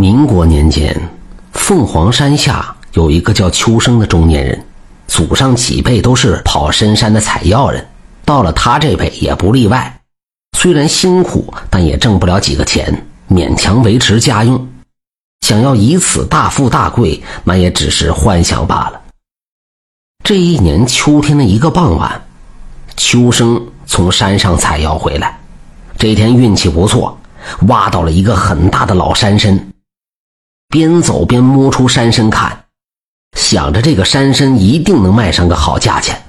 [0.00, 0.98] 民国年间，
[1.52, 4.64] 凤凰山下有一个叫秋生的中年人，
[5.06, 7.86] 祖上几辈都是跑深山的采药人，
[8.24, 10.00] 到了他这辈也不例外。
[10.56, 14.66] 虽然辛苦，但也挣不了几个钱，勉强维持家用。
[15.42, 19.02] 想要以此大富大贵，那也只是幻想罢了。
[20.24, 22.22] 这一年秋天的一个傍晚，
[22.96, 25.38] 秋生从山上采药回来，
[25.98, 27.18] 这天运气不错，
[27.68, 29.69] 挖到了一个很大的老山参。
[30.70, 32.56] 边走边摸出山参看，
[33.36, 36.22] 想着这个山参一定能卖上个好价钱，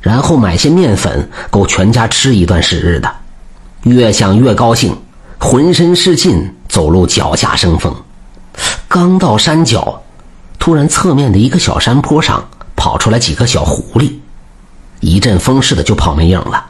[0.00, 3.12] 然后买些面粉够全家吃一段时日的。
[3.82, 4.96] 越想越高兴，
[5.40, 7.92] 浑身是劲，走路脚下生风。
[8.86, 10.00] 刚到山脚，
[10.60, 14.12] 突然侧面的一个小山坡上跑出来几个小狐狸，
[15.00, 16.66] 一阵风似的就跑没影了。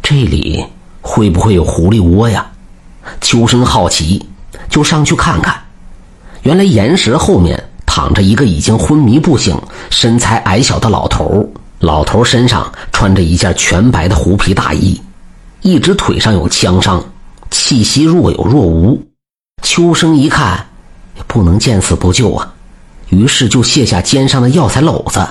[0.00, 0.64] 这里
[1.00, 2.46] 会不会有狐狸窝呀？
[3.20, 4.28] 秋生好奇，
[4.68, 5.60] 就上去看看。
[6.42, 9.60] 原来岩石后面躺着一个已经昏迷不醒、
[9.90, 11.48] 身材矮小的老头。
[11.80, 15.00] 老头身上穿着一件全白的狐皮大衣，
[15.62, 17.02] 一只腿上有枪伤，
[17.50, 19.02] 气息若有若无。
[19.62, 20.66] 秋生一看，
[21.26, 22.52] 不能见死不救啊，
[23.08, 25.26] 于是就卸下肩上的药材篓子，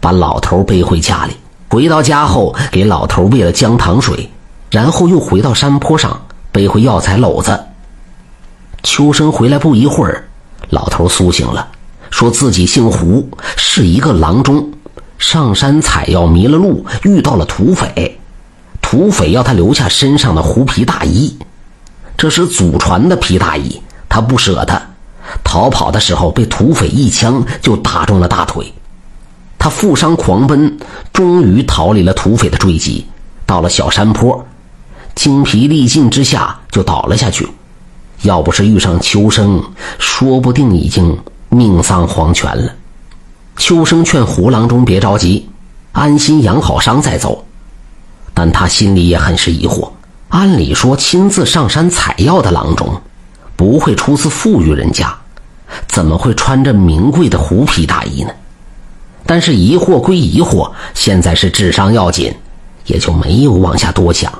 [0.00, 1.36] 把老头背回家里。
[1.68, 4.28] 回到家后，给老头喂了姜糖水，
[4.70, 7.58] 然后又回到山坡上背回药材篓子。
[8.82, 10.28] 秋生回来不一会儿。
[10.72, 11.68] 老头苏醒了，
[12.10, 13.28] 说自己姓胡，
[13.58, 14.72] 是一个郎中，
[15.18, 18.18] 上山采药迷了路，遇到了土匪，
[18.80, 21.36] 土匪要他留下身上的狐皮大衣，
[22.16, 24.82] 这是祖传的皮大衣，他不舍得。
[25.44, 28.72] 逃跑的时候被土匪一枪就打中了大腿，
[29.58, 30.78] 他负伤狂奔，
[31.12, 33.06] 终于逃离了土匪的追击，
[33.44, 34.46] 到了小山坡，
[35.14, 37.46] 精疲力尽之下就倒了下去。
[38.22, 39.62] 要不是遇上秋生，
[39.98, 42.72] 说不定已经命丧黄泉了。
[43.56, 45.48] 秋生劝胡郎中别着急，
[45.92, 47.44] 安心养好伤再走。
[48.32, 49.90] 但他心里也很是疑惑：
[50.28, 53.00] 按理说，亲自上山采药的郎中，
[53.56, 55.14] 不会出自富裕人家，
[55.88, 58.30] 怎么会穿着名贵的狐皮大衣呢？
[59.26, 62.34] 但是疑惑归疑惑，现在是智商要紧，
[62.86, 64.32] 也就没有往下多想。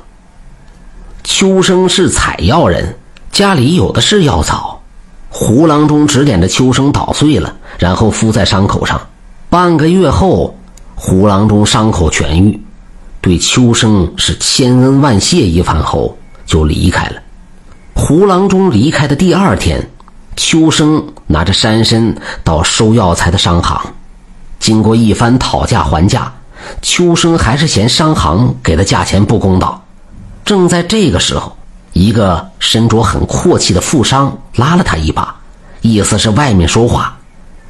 [1.23, 2.97] 秋生是采药人。
[3.33, 4.79] 家里有的是药草，
[5.27, 9.01] 胡郎中指点着秋生捣碎了，然后敷在伤口上。
[9.49, 10.55] 半个月后，
[10.93, 12.61] 胡郎中伤口痊愈，
[13.21, 17.15] 对秋生是千恩万谢一番后就离开了。
[17.95, 19.89] 胡郎中离开的第二天，
[20.35, 23.81] 秋生拿着山参到收药材的商行，
[24.59, 26.31] 经过一番讨价还价，
[26.83, 29.83] 秋生还是嫌商行给的价钱不公道。
[30.45, 31.57] 正在这个时候。
[31.93, 35.33] 一个身着很阔气的富商拉了他一把，
[35.81, 37.15] 意思是外面说话。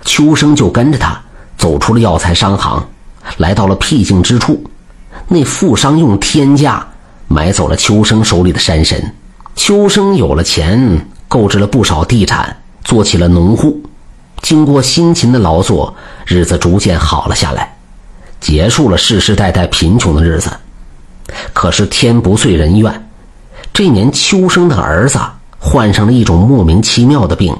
[0.03, 1.22] 秋生就跟着他
[1.57, 2.85] 走出了药材商行，
[3.38, 4.63] 来到了僻静之处。
[5.28, 6.85] 那富商用天价
[7.28, 9.16] 买走了秋生手里的山参。
[9.56, 13.81] 秋生有了钱，购置了不少地产，做起了农户。
[14.41, 15.94] 经过辛勤的劳作，
[16.25, 17.75] 日子逐渐好了下来，
[18.39, 20.50] 结束了世世代代贫穷的日子。
[21.53, 23.02] 可是天不遂人愿。
[23.73, 25.19] 这年秋生的儿子
[25.57, 27.57] 患上了一种莫名其妙的病，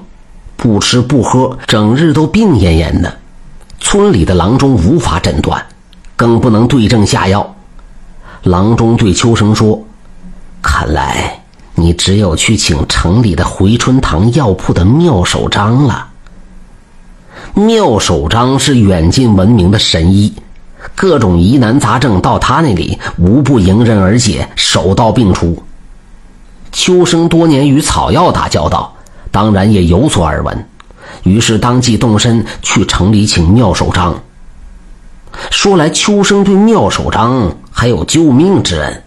[0.56, 3.18] 不吃不喝，整日都病恹恹的。
[3.80, 5.66] 村里的郎中无法诊断，
[6.16, 7.56] 更不能对症下药。
[8.44, 9.84] 郎中对秋生说
[10.62, 11.42] ：“看来
[11.74, 16.10] 你只有去请城里的回春堂药铺的妙手张了。
[17.56, 20.32] 妙手张是远近闻名的神医，
[20.94, 25.58] 各种疑难杂症到他那里无不迎刃而解，手到病除。”
[26.74, 28.94] 秋生多年与草药打交道，
[29.32, 30.66] 当然也有所耳闻，
[31.22, 34.20] 于是当即动身去城里请妙手章。
[35.52, 39.04] 说来，秋生对妙手章还有救命之恩。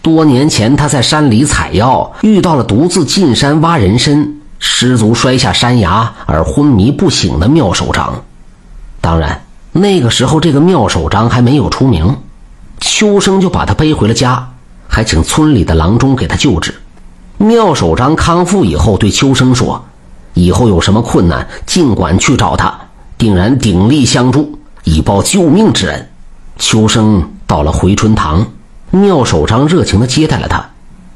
[0.00, 8.22] 多年前，他在山里采药，遇到了独自进山挖人参，失足摔下山崖而昏迷不醒的妙手章。
[9.02, 9.42] 当然，
[9.72, 12.16] 那个时候这个妙手章还没有出名，
[12.80, 14.54] 秋生就把他背回了家。
[14.98, 16.74] 还请村里的郎中给他救治。
[17.36, 19.84] 妙手章康复以后，对秋生说
[20.34, 22.76] ：“以后有什么困难，尽管去找他，
[23.16, 26.08] 定然鼎力相助，以报救命之恩。”
[26.58, 28.44] 秋生到了回春堂，
[28.90, 30.68] 妙手章热情地接待了他。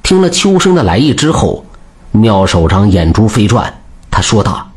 [0.05, 1.65] 听了秋生的来意之后，
[2.13, 3.81] 妙手章眼珠飞转，
[4.13, 4.71] 他说道：“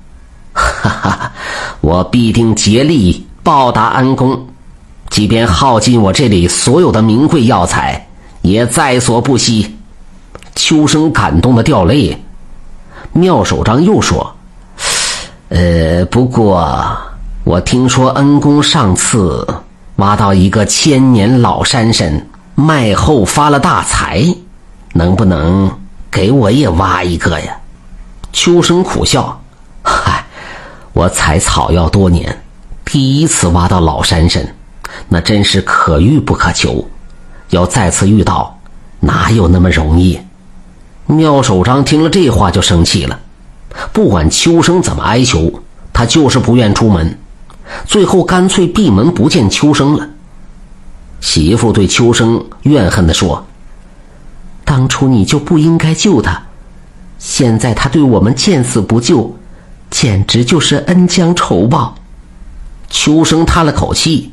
[0.52, 1.32] 哈哈，
[1.80, 4.48] 我必定竭力报答恩公，
[5.12, 8.02] 即便耗尽我这里所有的名贵药材。”
[8.46, 9.76] 也在所不惜。
[10.56, 12.24] 秋生感动的掉泪。
[13.12, 14.36] 妙手章又说
[15.50, 16.96] ：“呃，不过
[17.44, 19.48] 我听说恩公上次
[19.96, 24.24] 挖到一个千年老山参，卖后发了大财，
[24.94, 25.72] 能不能
[26.12, 27.58] 给我也挖一个呀？”
[28.32, 29.42] 秋生苦笑
[29.82, 30.24] ：“嗨，
[30.94, 32.44] 我采草药多年，
[32.84, 34.46] 第一次挖到老山参，
[35.10, 36.86] 那真是可遇不可求。
[37.50, 38.60] 要再次遇到，
[39.00, 40.20] 哪有那么容易？”
[41.08, 43.20] 妙手章听了这话就生气了，
[43.94, 45.62] 不管秋生怎么哀求，
[45.94, 47.18] 他就是不愿出门，
[47.86, 50.10] 最后干脆闭门不见秋生了。
[51.22, 53.46] 媳妇对秋生怨恨地说
[54.66, 56.42] ：“当初你就不应该救他，
[57.20, 59.36] 现在他对我们见死不救，
[59.92, 61.96] 简直就是恩将仇报。”
[62.90, 64.32] 秋生叹了口气：“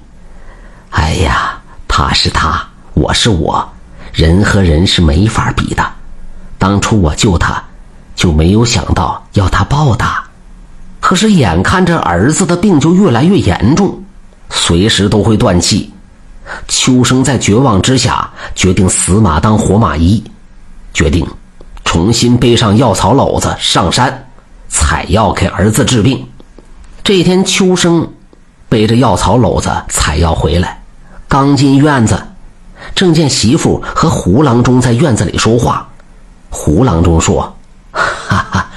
[0.91, 3.67] 哎呀，他是他，我是我，
[4.13, 5.85] 人和人是没法比的。”
[6.59, 7.63] 当初我救他，
[8.15, 10.23] 就没有想到要他报答。
[11.01, 14.01] 可是眼看着儿子的病就越来越严重，
[14.51, 15.93] 随时都会断气。
[16.69, 20.23] 秋生在绝望之下，决定死马当活马医，
[20.93, 21.27] 决定
[21.85, 24.29] 重新背上药草篓子上山
[24.69, 26.29] 采药给儿子治病。
[27.03, 28.09] 这天，秋生
[28.69, 30.81] 背着药草篓子采药回来，
[31.27, 32.23] 刚进院子，
[32.95, 35.89] 正见媳妇和胡郎中在院子里说话。
[36.51, 37.57] 胡郎中说
[37.91, 38.71] ：“哈哈，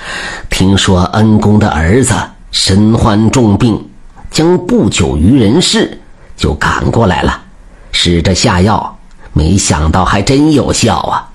[0.49, 2.13] 听说恩公的儿子
[2.51, 3.89] 身患重病，
[4.31, 5.99] 将不久于人世，
[6.37, 7.41] 就赶过来了，
[7.91, 8.97] 试着下药，
[9.33, 11.29] 没想到还真有效啊！”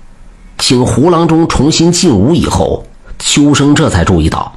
[0.59, 2.85] 请胡郎中重新进屋以后，
[3.19, 4.53] 秋生这才注意到，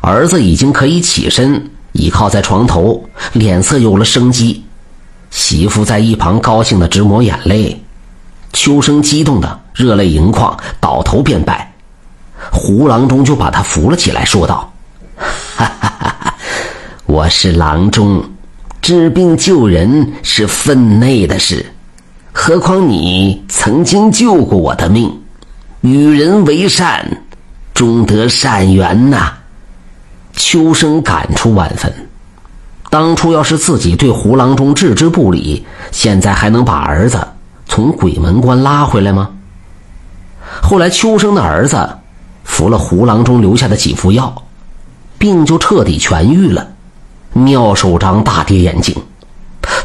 [0.00, 4.64] 儿子已经可以起身，倚靠在床头，脸色有了生机。
[5.30, 7.82] 媳妇在一旁高兴的直抹眼泪。
[8.52, 11.72] 秋生激动的热泪盈眶，倒头便拜。
[12.50, 14.72] 胡郎中就把他扶了起来，说道
[15.56, 16.34] ：“哈哈哈哈
[17.06, 18.24] 我是郎中，
[18.82, 21.64] 治病救人是分内的事，
[22.32, 25.16] 何况你曾经救过我的命，
[25.82, 27.22] 与人为善，
[27.72, 29.34] 终得善缘呐。”
[30.34, 31.92] 秋生感触万分，
[32.90, 37.24] 当初要是自己对胡郎中置之不理，现在还能把儿子。
[37.66, 39.30] 从鬼门关拉回来吗？
[40.60, 41.88] 后来秋生的儿子
[42.42, 44.34] 服了胡郎中留下的几副药，
[45.18, 46.66] 病就彻底痊愈了。
[47.32, 48.92] 妙手章大跌眼镜，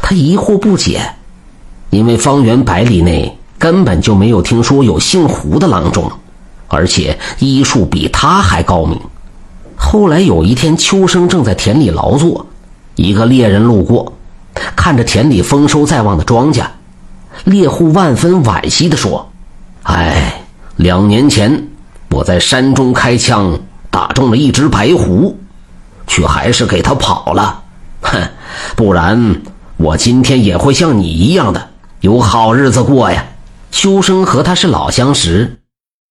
[0.02, 1.00] 他疑惑不解，
[1.90, 6.10] 因为方圆百里内根本就没有听说有姓胡的郎中，
[6.66, 9.00] 而且医术比他还高明。
[9.76, 12.45] 后来有一天，秋生正在田里劳作，
[12.96, 14.12] 一个猎人路过，
[14.74, 16.64] 看着田里丰收在望的庄稼。
[17.44, 19.30] 猎户万分惋惜地说
[19.84, 20.42] ：“哎，
[20.76, 21.68] 两年前
[22.10, 23.58] 我在山中开枪
[23.90, 25.38] 打中了一只白狐，
[26.06, 27.62] 却还是给他跑了。
[28.00, 28.28] 哼，
[28.74, 29.42] 不然
[29.76, 31.68] 我今天也会像你一样的
[32.00, 33.24] 有好日子过呀。”
[33.70, 35.58] 秋生和他是老相识，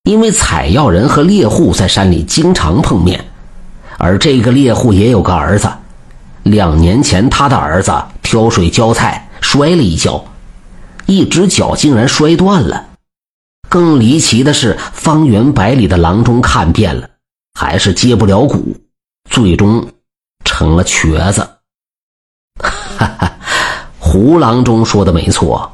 [0.03, 3.25] 因为采药人和猎户在山里经常碰面，
[3.97, 5.67] 而这个猎户也有个儿子。
[6.45, 10.24] 两年前，他的儿子挑水浇菜摔了一跤。
[11.07, 12.88] 一只脚竟然摔断了，
[13.69, 17.09] 更离奇的是，方圆百里的郎中看遍了，
[17.53, 18.75] 还是接不了骨，
[19.30, 19.88] 最终
[20.44, 21.42] 成了瘸子。
[22.59, 23.31] 哈哈，
[23.99, 25.71] 胡郎中说的没错，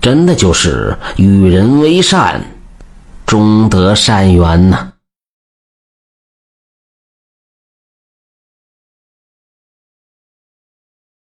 [0.00, 2.44] 真的就是与人为善，
[3.26, 4.92] 终得善缘呐。